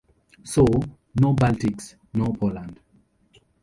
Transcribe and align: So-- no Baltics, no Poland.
So-- 0.53 0.63
no 1.21 1.35
Baltics, 1.35 1.95
no 2.13 2.33
Poland. 2.33 2.75